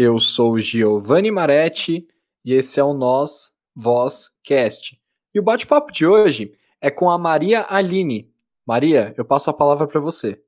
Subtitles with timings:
[0.00, 2.06] Eu sou Giovanni Maretti
[2.44, 4.96] e esse é o Nós Voz Cast.
[5.34, 8.32] E o bate-papo de hoje é com a Maria Aline.
[8.64, 10.40] Maria, eu passo a palavra para você.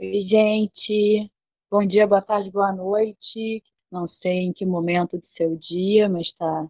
[0.00, 1.30] Oi, gente.
[1.70, 3.62] Bom dia, boa tarde, boa noite.
[3.88, 6.66] Não sei em que momento do seu dia, mas está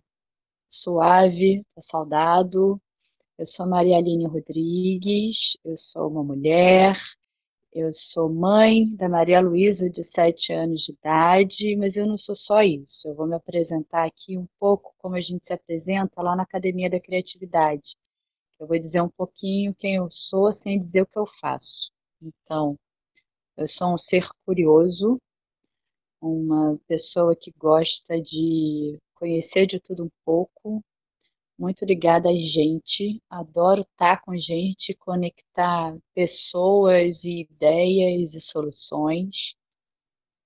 [0.70, 2.78] suave, está saudado.
[3.38, 6.94] Eu sou Maria Aline Rodrigues, eu sou uma mulher,
[7.72, 12.36] eu sou mãe da Maria Luísa, de 7 anos de idade, mas eu não sou
[12.36, 13.06] só isso.
[13.06, 16.90] Eu vou me apresentar aqui um pouco como a gente se apresenta lá na Academia
[16.90, 17.96] da Criatividade.
[18.60, 21.90] Eu vou dizer um pouquinho quem eu sou sem dizer o que eu faço.
[22.22, 22.78] Então,
[23.56, 25.18] eu sou um ser curioso,
[26.20, 30.82] uma pessoa que gosta de conhecer de tudo um pouco,
[31.62, 39.30] muito ligada a gente, adoro estar com gente, conectar pessoas e ideias e soluções.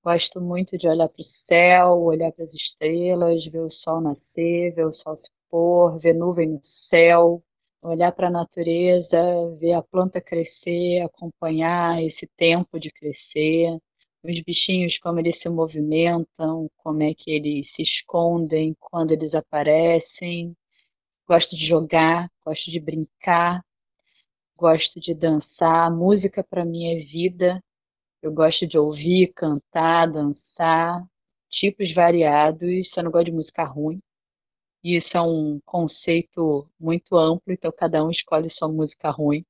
[0.05, 4.75] Gosto muito de olhar para o céu, olhar para as estrelas, ver o sol nascer,
[4.75, 7.43] ver o sol se pôr, ver nuvem no céu,
[7.81, 13.79] olhar para a natureza, ver a planta crescer, acompanhar esse tempo de crescer,
[14.23, 20.55] os bichinhos como eles se movimentam, como é que eles se escondem quando eles aparecem
[21.27, 23.63] gosto de jogar, gosto de brincar,
[24.57, 25.91] gosto de dançar.
[25.91, 27.63] Música para mim é vida.
[28.23, 31.05] Eu gosto de ouvir, cantar, dançar,
[31.51, 32.89] tipos variados.
[32.95, 34.01] Só não gosto de música ruim.
[34.85, 39.45] E isso é um conceito muito amplo, então cada um escolhe sua música ruim.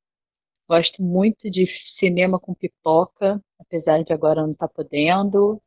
[0.68, 1.66] Gosto muito de
[1.98, 5.60] cinema com pipoca, apesar de agora não estar tá podendo.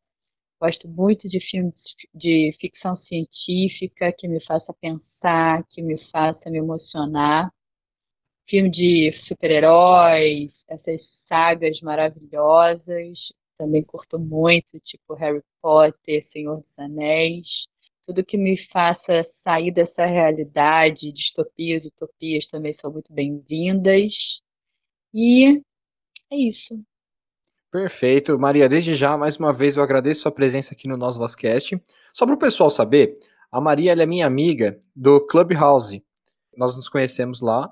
[0.60, 1.74] Gosto muito de filmes
[2.14, 7.50] de ficção científica que me faça pensar, que me faça me emocionar.
[8.50, 13.18] Filme de super-heróis, essas sagas maravilhosas.
[13.58, 17.48] Também curto muito, tipo Harry Potter, Senhor dos Anéis.
[18.06, 24.12] Tudo que me faça sair dessa realidade, distopias, utopias também são muito bem-vindas.
[25.14, 25.62] E
[26.32, 26.84] é isso.
[27.72, 28.38] Perfeito.
[28.40, 31.80] Maria, desde já, mais uma vez, eu agradeço sua presença aqui no nosso Vascast.
[32.14, 33.18] Só para o pessoal saber,
[33.52, 36.04] a Maria é minha amiga do Clubhouse.
[36.58, 37.72] Nós nos conhecemos lá.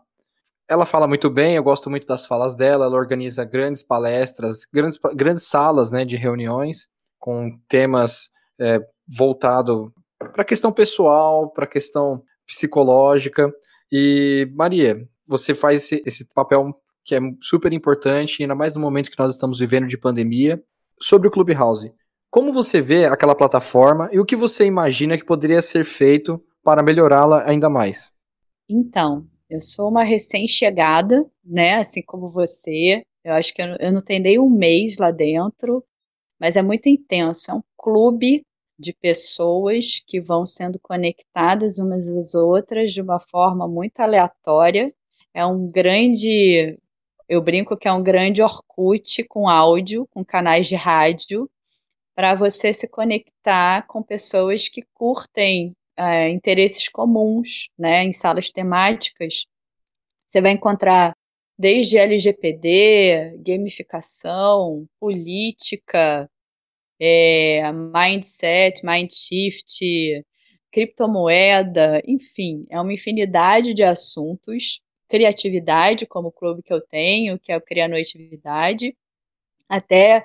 [0.67, 2.85] Ela fala muito bem, eu gosto muito das falas dela.
[2.85, 6.87] Ela organiza grandes palestras, grandes, grandes salas né, de reuniões
[7.17, 8.29] com temas
[8.59, 13.51] é, voltados para a questão pessoal, para a questão psicológica.
[13.91, 19.09] E, Maria, você faz esse, esse papel que é super importante, ainda mais no momento
[19.09, 20.61] que nós estamos vivendo de pandemia,
[21.01, 21.93] sobre o Clubhouse.
[22.29, 26.83] Como você vê aquela plataforma e o que você imagina que poderia ser feito para
[26.83, 28.11] melhorá-la ainda mais?
[28.69, 31.75] Então, eu sou uma recém-chegada, né?
[31.75, 33.01] Assim como você.
[33.23, 35.81] Eu acho que eu não tenho nem um mês lá dentro,
[36.37, 37.49] mas é muito intenso.
[37.49, 38.45] É um clube
[38.77, 44.93] de pessoas que vão sendo conectadas umas às outras de uma forma muito aleatória.
[45.33, 46.77] É um grande
[47.27, 51.49] eu brinco que é um grande Orkut com áudio, com canais de rádio,
[52.15, 59.45] para você se conectar com pessoas que curtem é, interesses comuns, né, em salas temáticas.
[60.25, 61.13] Você vai encontrar
[61.57, 66.29] desde LGPD, gamificação, política,
[66.99, 70.23] é, mindset, mindshift,
[70.71, 77.51] criptomoeda, enfim, é uma infinidade de assuntos criatividade, como o clube que eu tenho, que
[77.51, 78.95] é o Crianoitividade,
[79.69, 80.23] até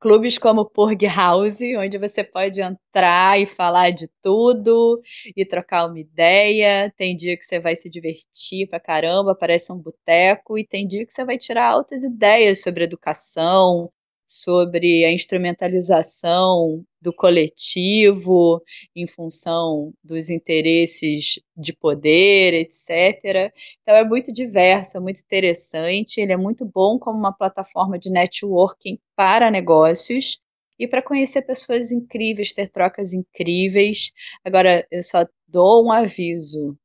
[0.00, 5.00] clubes como Purg House, onde você pode entrar e falar de tudo
[5.36, 6.92] e trocar uma ideia.
[6.96, 11.06] Tem dia que você vai se divertir pra caramba, parece um boteco, e tem dia
[11.06, 13.90] que você vai tirar altas ideias sobre educação,
[14.28, 18.62] sobre a instrumentalização do coletivo
[18.94, 23.52] em função dos interesses de poder, etc.
[23.82, 28.10] Então é muito diverso, é muito interessante, ele é muito bom como uma plataforma de
[28.10, 30.38] networking para negócios
[30.78, 34.12] e para conhecer pessoas incríveis, ter trocas incríveis.
[34.44, 36.76] Agora, eu só dou um aviso.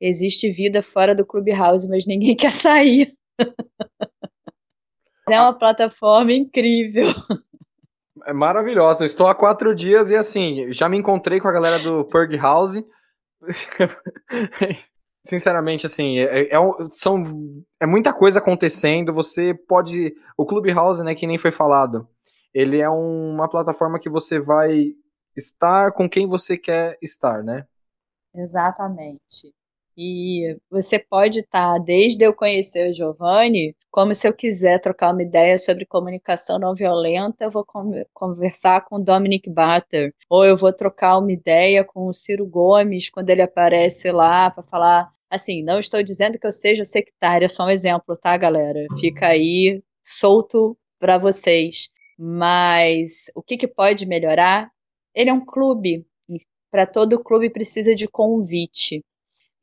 [0.00, 3.14] Existe vida fora do Clubhouse, mas ninguém quer sair.
[5.30, 7.08] É uma plataforma incrível.
[8.26, 9.04] É maravilhosa.
[9.04, 12.82] estou há quatro dias e assim, já me encontrei com a galera do Purg House.
[15.24, 16.58] Sinceramente, assim, é, é, é,
[16.90, 17.22] são,
[17.80, 19.12] é muita coisa acontecendo.
[19.12, 20.14] Você pode.
[20.36, 22.08] O Clubhouse, né, que nem foi falado,
[22.52, 24.94] ele é uma plataforma que você vai
[25.36, 27.66] estar com quem você quer estar, né?
[28.34, 29.54] Exatamente.
[30.00, 35.12] E você pode estar, tá, desde eu conhecer o Giovanni, como se eu quiser trocar
[35.12, 37.66] uma ideia sobre comunicação não violenta, eu vou
[38.14, 43.30] conversar com Dominic Butter, ou eu vou trocar uma ideia com o Ciro Gomes quando
[43.30, 45.12] ele aparece lá para falar.
[45.28, 48.86] Assim, não estou dizendo que eu seja sectária, só um exemplo, tá, galera?
[49.00, 51.90] Fica aí solto para vocês.
[52.16, 54.70] Mas o que, que pode melhorar?
[55.12, 56.06] Ele é um clube.
[56.70, 59.02] Para todo clube precisa de convite.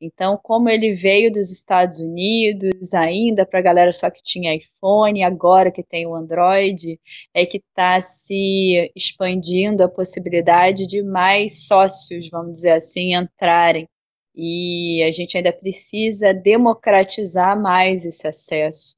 [0.00, 5.22] Então, como ele veio dos Estados Unidos ainda para a galera só que tinha iPhone,
[5.24, 7.00] agora que tem o Android,
[7.32, 13.88] é que está se expandindo a possibilidade de mais sócios, vamos dizer assim, entrarem.
[14.34, 18.96] E a gente ainda precisa democratizar mais esse acesso.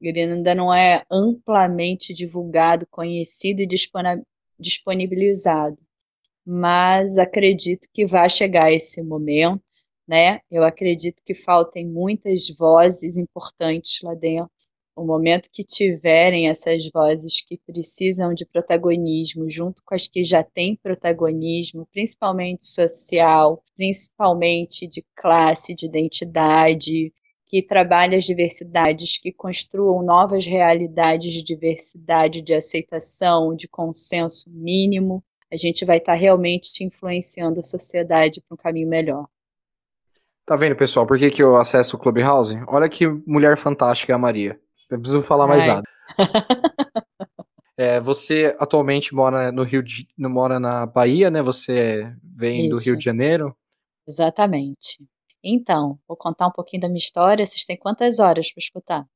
[0.00, 3.68] Ele ainda não é amplamente divulgado, conhecido e
[4.58, 5.78] disponibilizado.
[6.44, 9.62] Mas acredito que vai chegar esse momento
[10.10, 10.40] né?
[10.50, 14.50] Eu acredito que faltem muitas vozes importantes lá dentro.
[14.96, 20.42] O momento que tiverem essas vozes que precisam de protagonismo, junto com as que já
[20.42, 27.12] têm protagonismo, principalmente social, principalmente de classe, de identidade,
[27.46, 35.22] que trabalhem as diversidades, que construam novas realidades de diversidade, de aceitação, de consenso mínimo,
[35.52, 39.28] a gente vai estar realmente influenciando a sociedade para um caminho melhor.
[40.46, 41.06] Tá vendo, pessoal?
[41.06, 42.56] Por que, que eu acesso o Clubhouse?
[42.66, 44.60] Olha que mulher fantástica é a Maria.
[44.90, 45.68] Não preciso falar mais Ai.
[45.68, 45.82] nada.
[47.76, 51.40] é, você atualmente mora no Rio de, mora na Bahia, né?
[51.42, 52.70] Você vem Isso.
[52.70, 53.56] do Rio de Janeiro?
[54.06, 54.98] Exatamente.
[55.42, 57.46] Então, vou contar um pouquinho da minha história.
[57.46, 59.06] Vocês têm quantas horas para escutar?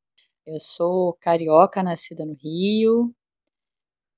[0.46, 3.12] Eu sou carioca, nascida no Rio.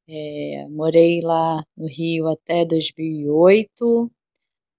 [0.08, 4.10] É, morei lá no Rio até 2008.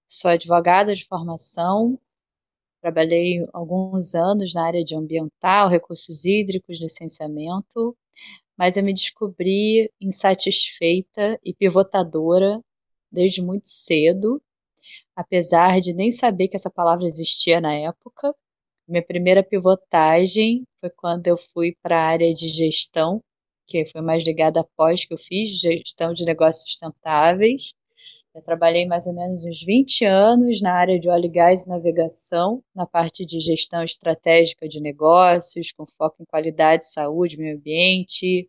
[0.06, 1.98] Sou advogada de formação
[2.80, 7.96] Trabalhei alguns anos na área de ambiental, recursos hídricos, licenciamento,
[8.58, 12.60] mas eu me descobri insatisfeita e pivotadora
[13.12, 14.42] desde muito cedo,
[15.16, 18.34] apesar de nem saber que essa palavra existia na época.
[18.88, 23.22] Minha primeira pivotagem foi quando eu fui para a área de gestão,
[23.66, 27.74] que foi mais ligada após que eu fiz, gestão de negócios sustentáveis.
[28.34, 31.68] Eu trabalhei mais ou menos uns 20 anos na área de óleo e gás e
[31.68, 38.48] navegação, na parte de gestão estratégica de negócios, com foco em qualidade, saúde, meio ambiente,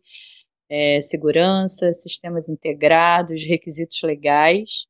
[0.68, 4.86] é, segurança, sistemas integrados, requisitos legais,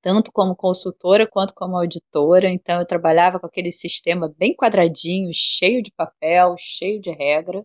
[0.00, 2.50] tanto como consultora quanto como auditora.
[2.50, 7.62] Então, eu trabalhava com aquele sistema bem quadradinho, cheio de papel, cheio de regra.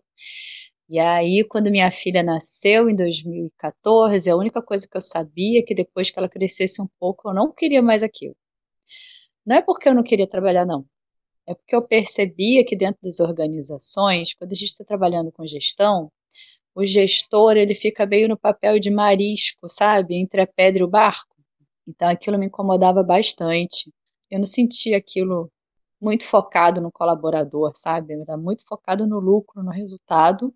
[0.92, 5.62] E aí, quando minha filha nasceu em 2014, a única coisa que eu sabia é
[5.62, 8.36] que depois que ela crescesse um pouco, eu não queria mais aquilo.
[9.46, 10.84] Não é porque eu não queria trabalhar, não.
[11.46, 16.12] É porque eu percebia que dentro das organizações, quando a gente está trabalhando com gestão,
[16.74, 20.88] o gestor ele fica meio no papel de marisco, sabe, entre a pedra e o
[20.88, 21.34] barco.
[21.88, 23.90] Então aquilo me incomodava bastante.
[24.30, 25.50] Eu não sentia aquilo
[25.98, 28.12] muito focado no colaborador, sabe?
[28.12, 30.54] Era muito focado no lucro, no resultado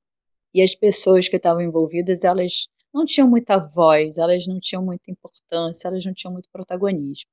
[0.56, 5.10] e as pessoas que estavam envolvidas, elas não tinham muita voz, elas não tinham muita
[5.10, 7.28] importância, elas não tinham muito protagonismo.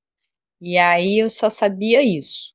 [0.59, 2.53] E aí eu só sabia isso.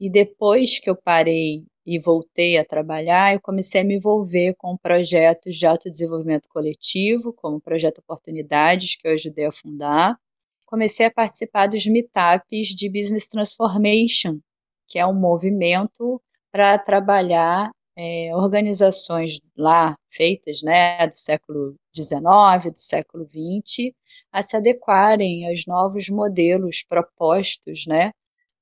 [0.00, 4.76] E depois que eu parei e voltei a trabalhar, eu comecei a me envolver com
[4.76, 10.18] projetos de autodesenvolvimento coletivo, como o Projeto Oportunidades, que eu ajudei a fundar.
[10.64, 14.40] Comecei a participar dos meetups de Business Transformation,
[14.88, 22.78] que é um movimento para trabalhar é, organizações lá feitas né, do século XIX, do
[22.78, 23.92] século XX,
[24.30, 28.12] a se adequarem aos novos modelos propostos né,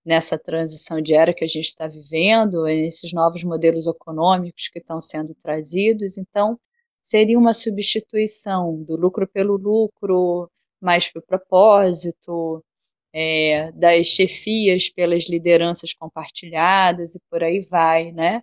[0.04, 5.00] nessa transição de era que a gente está vivendo, esses novos modelos econômicos que estão
[5.00, 6.18] sendo trazidos.
[6.18, 6.58] Então,
[7.02, 10.50] seria uma substituição do lucro pelo lucro,
[10.80, 12.64] mais para o propósito,
[13.12, 18.42] é, das chefias pelas lideranças compartilhadas e por aí vai, né?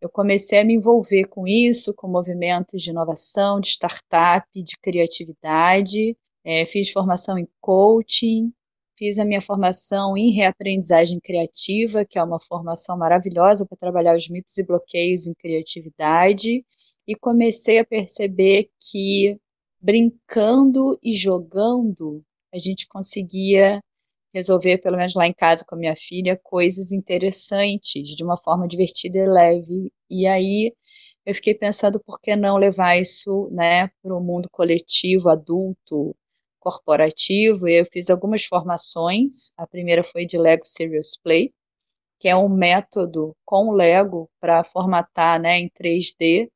[0.00, 6.16] Eu comecei a me envolver com isso, com movimentos de inovação, de startup, de criatividade.
[6.44, 8.52] É, fiz formação em coaching,
[8.96, 14.28] fiz a minha formação em reaprendizagem criativa, que é uma formação maravilhosa para trabalhar os
[14.28, 16.64] mitos e bloqueios em criatividade,
[17.06, 19.38] e comecei a perceber que
[19.80, 22.22] brincando e jogando
[22.52, 23.80] a gente conseguia
[24.36, 28.68] resolver, pelo menos lá em casa com a minha filha, coisas interessantes, de uma forma
[28.68, 29.92] divertida e leve.
[30.10, 30.72] E aí
[31.24, 36.14] eu fiquei pensando por que não levar isso né, para o mundo coletivo, adulto,
[36.60, 37.68] corporativo.
[37.68, 39.52] E eu fiz algumas formações.
[39.56, 41.52] A primeira foi de Lego Serious Play,
[42.20, 46.48] que é um método com Lego para formatar né, em 3D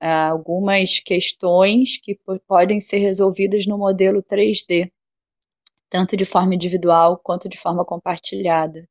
[0.00, 4.90] ah, algumas questões que podem ser resolvidas no modelo 3D,
[5.92, 8.88] tanto de forma individual quanto de forma compartilhada.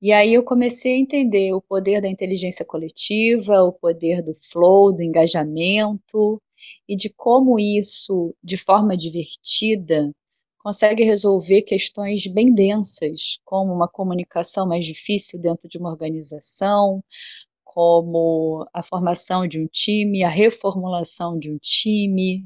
[0.00, 4.92] E aí eu comecei a entender o poder da inteligência coletiva, o poder do flow,
[4.92, 6.40] do engajamento,
[6.88, 10.12] e de como isso, de forma divertida,
[10.60, 17.02] consegue resolver questões bem densas, como uma comunicação mais difícil dentro de uma organização,
[17.64, 22.44] como a formação de um time, a reformulação de um time,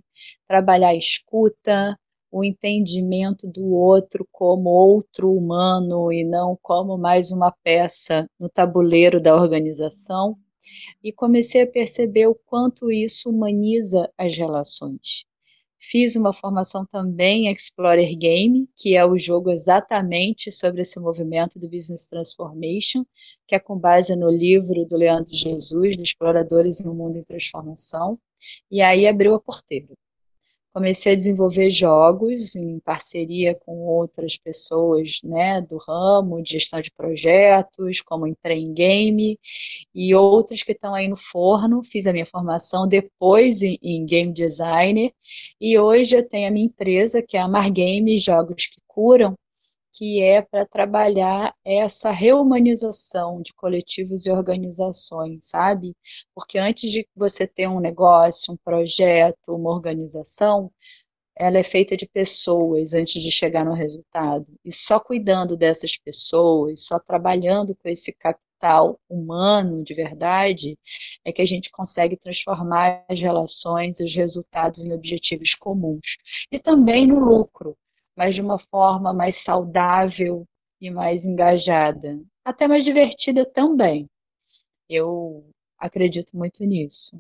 [0.49, 1.99] trabalhar a escuta,
[2.35, 9.21] o entendimento do outro como outro humano e não como mais uma peça no tabuleiro
[9.21, 10.37] da organização.
[11.01, 15.25] E comecei a perceber o quanto isso humaniza as relações.
[15.79, 21.57] Fiz uma formação também em Explorer Game, que é o jogo exatamente sobre esse movimento
[21.57, 23.05] do Business Transformation,
[23.47, 28.19] que é com base no livro do Leandro Jesus, de Exploradores no Mundo em Transformação.
[28.69, 29.95] E aí abriu a porteira
[30.75, 36.91] comecei a desenvolver jogos em parceria com outras pessoas né, do ramo de gestão de
[36.91, 39.39] projetos, como Empreen Game,
[39.95, 41.85] e outros que estão aí no forno.
[41.85, 45.13] Fiz a minha formação depois em, em Game Designer,
[45.61, 49.35] e hoje eu tenho a minha empresa, que é a Mar Games Jogos que Curam,
[49.95, 55.97] que é para trabalhar essa reumanização de coletivos e organizações, sabe?
[56.35, 60.71] Porque antes de você ter um negócio, um projeto, uma organização,
[61.37, 64.47] ela é feita de pessoas antes de chegar no resultado.
[64.65, 70.79] E só cuidando dessas pessoas, só trabalhando com esse capital humano de verdade,
[71.25, 76.17] é que a gente consegue transformar as relações os resultados em objetivos comuns.
[76.51, 77.77] E também no lucro,
[78.17, 80.45] mas de uma forma mais saudável
[80.81, 82.21] e mais engajada.
[82.45, 84.09] Até mais divertida também.
[84.89, 85.45] Eu
[85.79, 87.19] acredito muito nisso.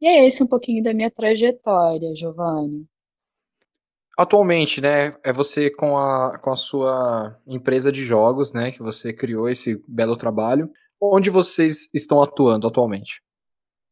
[0.00, 2.86] E é esse um pouquinho da minha trajetória, Giovanni.
[4.18, 9.12] Atualmente, né, é você com a, com a sua empresa de jogos, né, que você
[9.12, 10.70] criou esse belo trabalho.
[11.00, 13.22] Onde vocês estão atuando atualmente?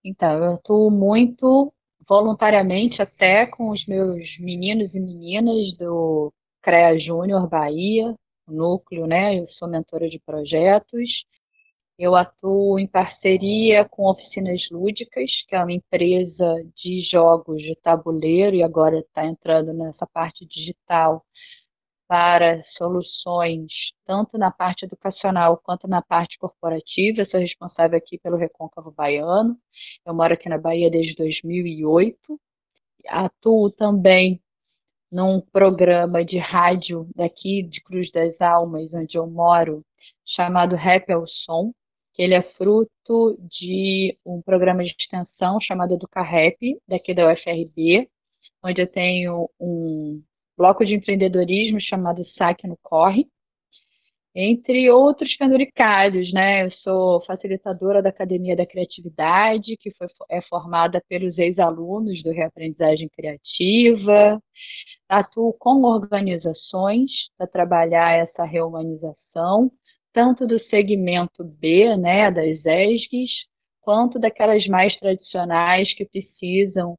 [0.04, 1.72] Então, eu atuo muito
[2.06, 6.32] voluntariamente até com os meus meninos e meninas do
[6.68, 8.14] CREA Júnior Bahia,
[8.46, 9.38] núcleo, né?
[9.38, 11.24] Eu sou mentora de projetos.
[11.98, 18.54] Eu atuo em parceria com Oficinas Lúdicas, que é uma empresa de jogos de tabuleiro
[18.54, 21.24] e agora está entrando nessa parte digital
[22.06, 23.72] para soluções
[24.04, 27.22] tanto na parte educacional quanto na parte corporativa.
[27.22, 29.56] Eu sou responsável aqui pelo Recôncavo Baiano.
[30.04, 32.38] Eu moro aqui na Bahia desde 2008.
[33.08, 34.38] Atuo também
[35.10, 39.82] num programa de rádio daqui de Cruz das Almas, onde eu moro,
[40.26, 41.72] chamado Rap ao Som,
[42.14, 48.08] que ele é fruto de um programa de extensão chamado Educarap, daqui da UFRB,
[48.62, 50.22] onde eu tenho um
[50.56, 53.26] bloco de empreendedorismo chamado Saque no Corre,
[54.34, 56.64] entre outros penduricários, né?
[56.64, 63.08] Eu sou facilitadora da Academia da Criatividade, que foi, é formada pelos ex-alunos do Reaprendizagem
[63.08, 64.40] Criativa
[65.08, 69.70] atuo com organizações para trabalhar essa reumanização,
[70.12, 73.46] tanto do segmento B, né, das ESGs,
[73.80, 76.96] quanto daquelas mais tradicionais que precisam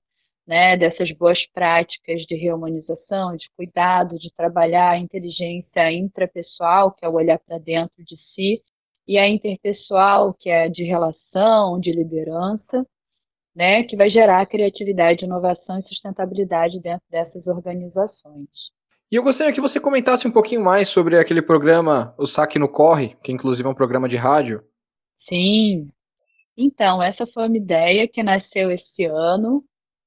[0.48, 7.10] né, dessas boas práticas de reumanização, de cuidado, de trabalhar a inteligência intrapessoal, que é
[7.10, 8.62] o olhar para dentro de si,
[9.08, 12.86] e a interpessoal, que é de relação, de liderança
[13.60, 18.48] né, que vai gerar criatividade, inovação e sustentabilidade dentro dessas organizações.
[19.12, 22.70] E eu gostaria que você comentasse um pouquinho mais sobre aquele programa, o Saque no
[22.70, 24.64] Corre, que inclusive é um programa de rádio.
[25.28, 25.90] Sim.
[26.56, 29.62] Então, essa foi uma ideia que nasceu esse ano.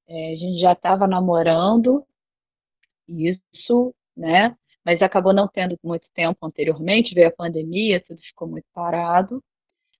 [0.07, 2.03] É, a gente já estava namorando
[3.07, 4.57] isso, né?
[4.83, 9.43] Mas acabou não tendo muito tempo anteriormente, veio a pandemia, tudo ficou muito parado.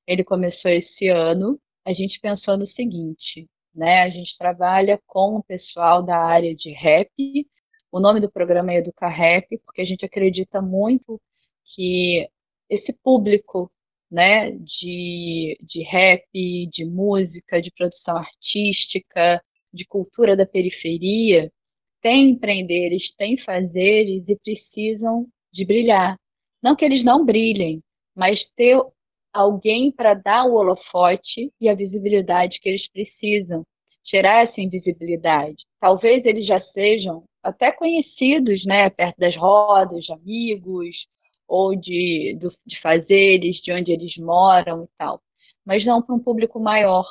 [0.08, 4.04] Ele começou esse ano a gente pensou no seguinte, né?
[4.04, 7.10] A gente trabalha com o pessoal da área de rap.
[7.92, 11.22] O nome do programa é Educa Rap, porque a gente acredita muito
[11.76, 12.28] que
[12.70, 13.72] esse público,
[14.10, 16.24] né, de, de rap,
[16.72, 21.52] de música, de produção artística, de cultura da periferia,
[22.02, 26.18] tem empreenderes, tem fazeres e precisam de brilhar.
[26.62, 27.82] Não que eles não brilhem,
[28.16, 28.80] mas ter
[29.34, 33.66] alguém para dar o holofote e a visibilidade que eles precisam,
[34.04, 35.66] tirar essa invisibilidade.
[35.80, 40.96] Talvez eles já sejam até conhecidos, né, perto das rodas de amigos,
[41.48, 45.22] ou de, de fazeres, de onde eles moram e tal,
[45.66, 47.06] mas não para um público maior.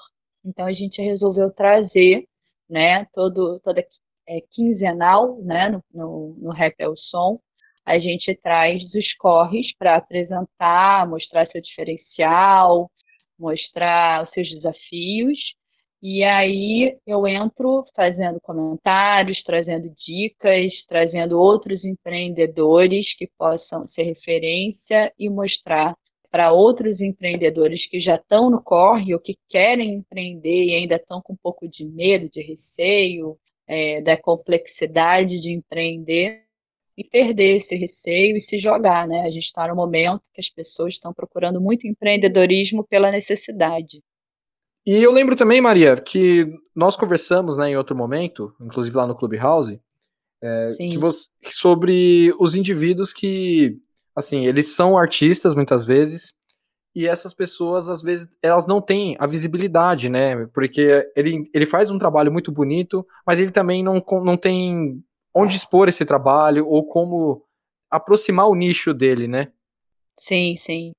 [0.45, 2.27] Então a gente resolveu trazer,
[2.69, 3.85] né, todo, toda
[4.27, 7.39] é, quinzenal, né, no, no, no Rap é o Som,
[7.85, 12.91] a gente traz os corres para apresentar, mostrar seu diferencial,
[13.39, 15.39] mostrar os seus desafios.
[16.03, 25.13] E aí eu entro fazendo comentários, trazendo dicas, trazendo outros empreendedores que possam ser referência
[25.19, 25.97] e mostrar
[26.31, 31.21] para outros empreendedores que já estão no corre ou que querem empreender e ainda estão
[31.21, 33.37] com um pouco de medo, de receio,
[33.69, 36.43] é, da complexidade de empreender
[37.03, 39.23] e perder esse receio e se jogar, né?
[39.23, 44.03] A gente está no momento que as pessoas estão procurando muito empreendedorismo pela necessidade.
[44.87, 49.15] E eu lembro também, Maria, que nós conversamos, né, em outro momento, inclusive lá no
[49.15, 49.81] Clubhouse,
[50.43, 50.67] é,
[50.99, 53.77] você, sobre os indivíduos que,
[54.15, 56.33] assim, eles são artistas muitas vezes
[56.95, 60.47] e essas pessoas às vezes elas não têm a visibilidade, né?
[60.53, 65.03] Porque ele, ele faz um trabalho muito bonito, mas ele também não, não tem
[65.35, 67.45] onde expor esse trabalho ou como
[67.91, 69.53] aproximar o nicho dele, né?
[70.19, 70.93] Sim, sim.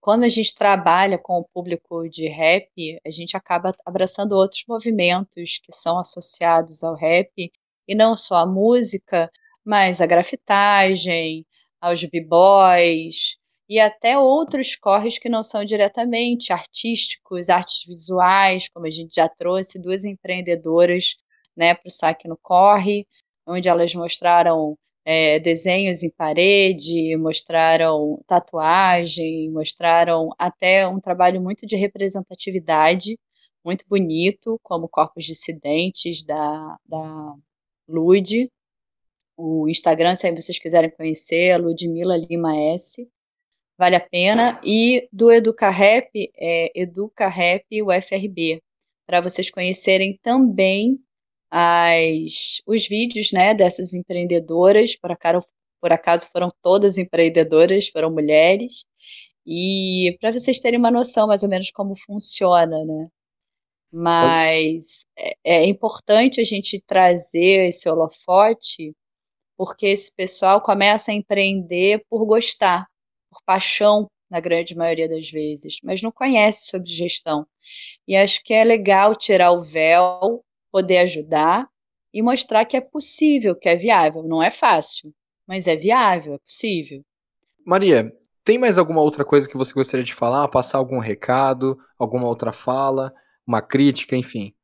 [0.00, 2.70] Quando a gente trabalha com o público de rap,
[3.04, 7.52] a gente acaba abraçando outros movimentos que são associados ao rap,
[7.86, 9.30] e não só a música,
[9.64, 11.46] mas a grafitagem,
[11.80, 18.90] aos b-boys, e até outros corres que não são diretamente artísticos, artes visuais, como a
[18.90, 21.16] gente já trouxe, duas empreendedoras
[21.56, 23.06] né, para o saque no corre,
[23.48, 31.76] onde elas mostraram é, desenhos em parede, mostraram tatuagem, mostraram até um trabalho muito de
[31.76, 33.18] representatividade,
[33.64, 37.34] muito bonito, como corpos dissidentes da, da
[37.88, 38.50] Lud.
[39.36, 43.08] O Instagram, se vocês quiserem conhecer, é Ludmila Lima S.
[43.78, 44.60] Vale a pena.
[44.62, 48.62] E do Educa Rap, é Educa Rap UFRB,
[49.06, 51.00] para vocês conhecerem também
[51.50, 55.46] as, os vídeos né, dessas empreendedoras, por acaso,
[55.80, 58.84] por acaso foram todas empreendedoras, foram mulheres,
[59.46, 63.08] e para vocês terem uma noção mais ou menos como funciona, né?
[63.90, 68.94] Mas é, é importante a gente trazer esse holofote,
[69.56, 72.86] porque esse pessoal começa a empreender por gostar,
[73.30, 77.46] por paixão, na grande maioria das vezes, mas não conhece sobre gestão.
[78.06, 81.68] E acho que é legal tirar o véu poder ajudar
[82.12, 84.22] e mostrar que é possível, que é viável.
[84.22, 85.12] Não é fácil,
[85.46, 87.02] mas é viável, é possível.
[87.64, 88.12] Maria,
[88.44, 90.48] tem mais alguma outra coisa que você gostaria de falar?
[90.48, 93.12] Passar algum recado, alguma outra fala,
[93.46, 94.54] uma crítica, enfim?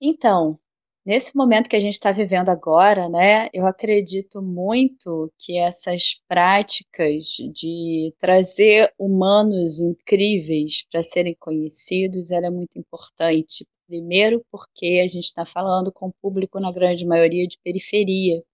[0.00, 0.58] Então,
[1.04, 7.24] nesse momento que a gente está vivendo agora, né, eu acredito muito que essas práticas
[7.54, 15.24] de trazer humanos incríveis para serem conhecidos, ela é muito importante, Primeiro, porque a gente
[15.24, 18.44] está falando com o público, na grande maioria, de periferia.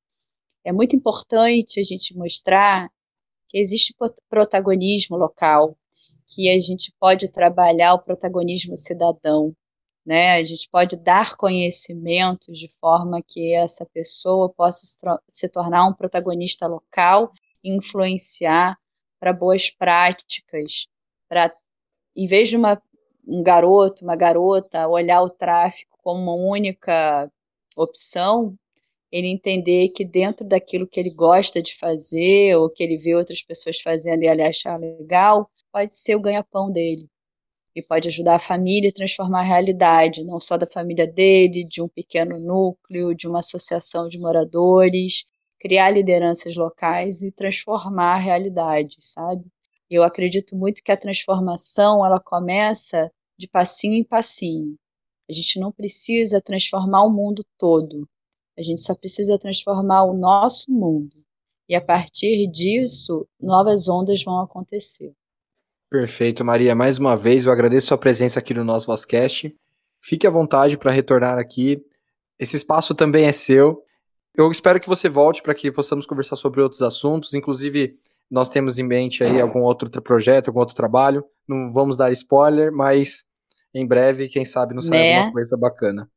[0.64, 2.88] É muito importante a gente mostrar
[3.49, 3.92] que existe
[4.29, 5.77] protagonismo local,
[6.29, 9.53] que a gente pode trabalhar o protagonismo cidadão,
[10.07, 10.37] né?
[10.37, 14.87] A gente pode dar conhecimentos de forma que essa pessoa possa
[15.29, 17.33] se tornar um protagonista local
[17.64, 18.79] influenciar
[19.18, 20.87] para boas práticas,
[21.29, 21.53] para
[22.14, 22.81] em vez de uma
[23.26, 27.30] um garoto, uma garota, olhar o tráfico como uma única
[27.76, 28.56] opção,
[29.10, 33.42] ele entender que dentro daquilo que ele gosta de fazer, ou que ele vê outras
[33.42, 37.08] pessoas fazendo e ele achar legal, pode ser o ganha-pão dele.
[37.74, 41.82] E pode ajudar a família a transformar a realidade, não só da família dele, de
[41.82, 45.26] um pequeno núcleo, de uma associação de moradores,
[45.60, 49.44] criar lideranças locais e transformar a realidade, sabe?
[49.90, 54.77] Eu acredito muito que a transformação ela começa de passinho em passinho.
[55.29, 58.09] A gente não precisa transformar o mundo todo.
[58.59, 61.16] A gente só precisa transformar o nosso mundo.
[61.68, 65.12] E a partir disso, novas ondas vão acontecer.
[65.90, 66.75] Perfeito, Maria.
[66.75, 69.55] Mais uma vez, eu agradeço a presença aqui no nosso Vozcast.
[70.01, 71.83] Fique à vontade para retornar aqui.
[72.38, 73.83] Esse espaço também é seu.
[74.37, 77.99] Eu espero que você volte para que possamos conversar sobre outros assuntos, inclusive
[78.30, 81.24] nós temos em mente aí algum outro projeto, algum outro trabalho.
[81.46, 83.24] Não vamos dar spoiler, mas
[83.74, 85.16] em breve, quem sabe, não sai né?
[85.16, 86.10] alguma coisa bacana.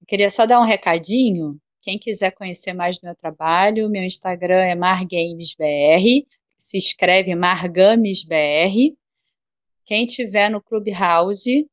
[0.00, 1.58] Eu queria só dar um recadinho.
[1.82, 8.94] Quem quiser conhecer mais do meu trabalho, meu Instagram é margamesbr, se escreve margamesbr.
[9.84, 11.66] Quem tiver no Clubhouse,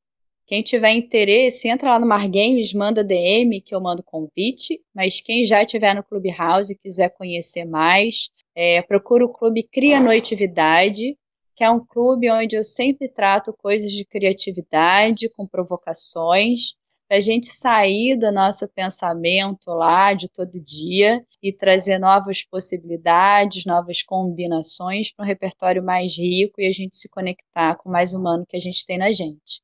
[0.47, 4.79] quem tiver interesse, entra lá no Margames, manda DM que eu mando convite.
[4.93, 9.99] Mas quem já estiver no Clubhouse e quiser conhecer mais, É, procuro o clube Cria
[9.99, 11.17] Noitividade,
[11.55, 16.75] que é um clube onde eu sempre trato coisas de criatividade, com provocações,
[17.07, 23.65] para a gente sair do nosso pensamento lá de todo dia e trazer novas possibilidades,
[23.65, 28.13] novas combinações para um repertório mais rico e a gente se conectar com o mais
[28.13, 29.61] humano que a gente tem na gente.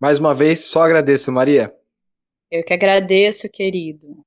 [0.00, 1.74] Mais uma vez, só agradeço, Maria.
[2.50, 4.24] Eu que agradeço, querido.